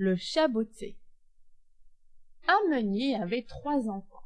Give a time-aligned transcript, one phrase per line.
[0.00, 0.96] le chat botté
[2.48, 4.24] un meunier avait trois enfants.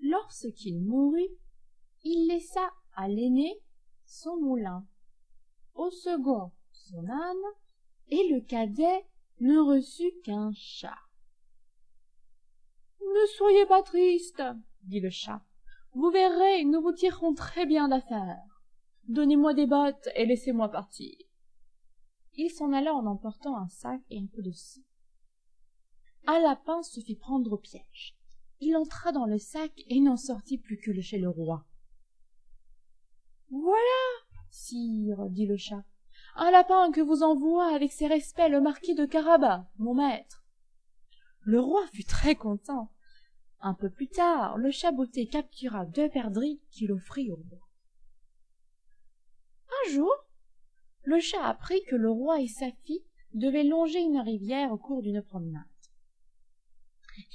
[0.00, 1.38] Lorsqu'il mourut
[2.02, 3.62] il laissa à l'aîné
[4.06, 4.84] son moulin.
[5.74, 7.52] Au second son âne
[8.08, 9.06] et le cadet
[9.38, 10.98] ne reçut qu'un chat.
[13.00, 14.42] Ne soyez pas triste
[14.82, 15.44] dit le chat.
[15.94, 18.42] Vous verrez nous vous tirerons très bien d'affaire.
[19.04, 21.14] Donnez-moi des bottes et laissez-moi partir
[22.40, 24.86] il s'en alla en emportant un sac et un peu de scie.
[26.26, 28.16] Un lapin se fit prendre au piège.
[28.60, 31.66] Il entra dans le sac et n'en sortit plus que chez le roi.
[33.50, 34.00] Voilà
[34.48, 35.84] sire dit le chat.
[36.34, 40.42] Un lapin que vous envoie avec ses respects le marquis de carabas mon maître.
[41.40, 42.90] Le roi fut très content.
[43.60, 47.68] Un peu plus tard le chat botté captura deux perdrix qu'il offrit au roi.
[49.68, 50.29] Un jour
[51.02, 53.04] le chat apprit que le roi et sa fille
[53.34, 55.62] devaient longer une rivière au cours d'une promenade.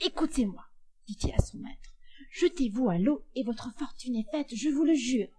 [0.01, 0.63] Écoutez-moi
[1.07, 1.91] dit-il à son maître
[2.31, 5.29] jetez-vous à l'eau et votre fortune est faite je vous le jure.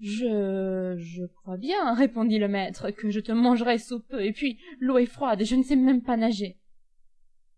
[0.00, 4.58] Je je crois bien répondit le maître que je te mangerai sous peu et puis
[4.80, 6.58] l'eau est froide et je ne sais même pas nager.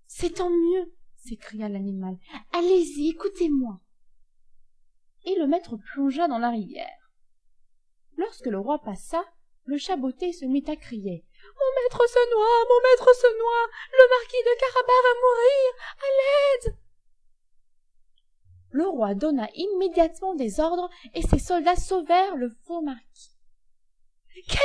[0.07, 2.19] C'est tant mieux s'écria l'animal.
[2.53, 3.81] Allez-y écoutez-moi.
[5.25, 7.11] Et le maître plongea dans la rivière.
[8.17, 9.25] Lorsque le roi passa
[9.67, 11.25] le chat botté se mit à crier
[11.57, 15.71] mon maître se noie mon maître se noie le marquis de carabas va mourir
[16.01, 16.77] à l'aide!
[18.71, 23.31] Le roi donna immédiatement des ordres et ses soldats sauvèrent le faux marquis
[24.49, 24.59] quel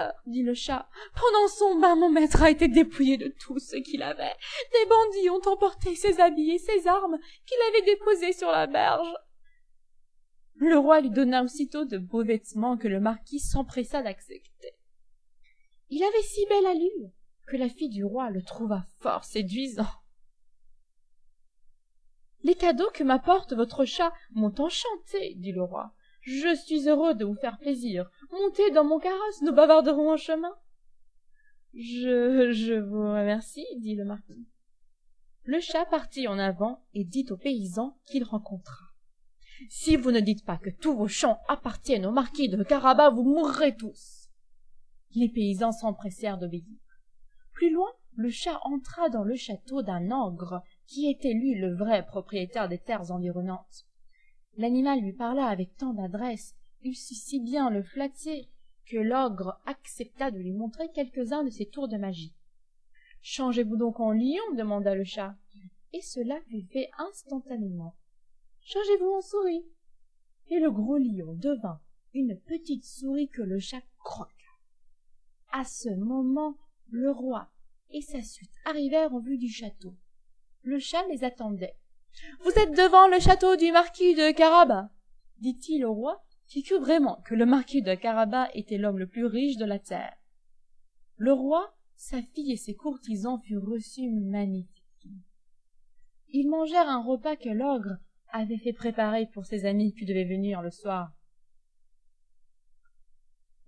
[0.00, 0.14] malheur!
[0.26, 4.02] dit le chat pendant son bain mon maître a été dépouillé de tout ce qu'il
[4.02, 4.34] avait.
[4.72, 9.14] Des bandits ont emporté ses habits et ses armes qu'il avait déposés sur la berge
[10.56, 14.72] le roi lui donna aussitôt de beaux vêtements que le marquis s'empressa d'accepter.
[15.90, 17.10] Il avait si belle allure
[17.46, 19.86] que la fille du roi le trouva fort séduisant
[22.44, 25.94] les cadeaux que m'apporte votre chat m'ont enchanté dit le roi.
[26.20, 28.10] Je suis heureux de vous faire plaisir.
[28.30, 30.54] Montez dans mon carrosse nous bavarderons en chemin
[31.76, 34.46] je je vous remercie dit le marquis.
[35.42, 38.93] Le chat partit en avant et dit au paysan qu'il rencontra
[39.68, 43.24] si vous ne dites pas que tous vos champs appartiennent au marquis de carabas vous
[43.24, 44.28] mourrez tous.
[45.14, 46.64] Les paysans s'empressèrent d'obéir
[47.52, 52.04] plus loin le chat entra dans le château d'un ogre qui était lui le vrai
[52.04, 53.86] propriétaire des terres environnantes.
[54.56, 58.48] L'animal lui parla avec tant d'adresse il sut si bien le flatter
[58.86, 62.34] que l'ogre accepta de lui montrer quelques-uns de ses tours de magie
[63.24, 64.54] changez-vous donc en lion?
[64.56, 65.34] demanda le chat.
[65.92, 67.96] Et cela fut fait instantanément
[68.64, 69.64] changez-vous en souris.
[70.48, 71.80] Et le gros lion devint
[72.12, 74.30] une petite souris que le chat croqua.
[75.52, 76.56] À ce moment
[76.88, 77.48] le roi
[77.90, 79.94] et sa suite arrivèrent en vue du château.
[80.62, 81.76] Le chat les attendait
[82.44, 84.88] vous êtes devant le château du marquis de carabas
[85.38, 89.26] dit-il au roi qui crut vraiment que le marquis de carabas était l'homme le plus
[89.26, 90.16] riche de la terre.
[91.16, 95.22] Le roi sa fille et ses courtisans furent reçus magnifiquement.
[96.28, 97.96] Ils mangèrent un repas que l'ogre
[98.36, 101.12] avait fait préparer pour ses amis qui devaient venir le soir.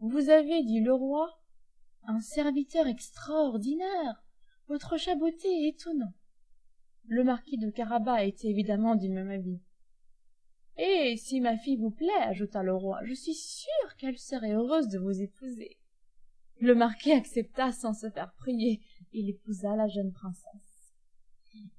[0.00, 1.40] Vous avez dit le roi
[2.08, 4.24] un serviteur extraordinaire.
[4.68, 6.12] Votre chat botté est étonnant.
[7.06, 9.60] Le marquis de carabas était évidemment du même avis.
[10.78, 14.88] Et si ma fille vous plaît ajouta le roi je suis sûr qu'elle serait heureuse
[14.88, 15.78] de vous épouser.
[16.60, 18.80] Le marquis accepta sans se faire prier.
[19.12, 20.65] Il épousa la jeune princesse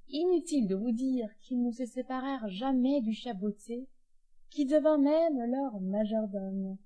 [0.08, 3.86] inutile de vous dire qu'ils ne se séparèrent jamais du chat botté
[4.50, 6.76] qui devint même leur majordome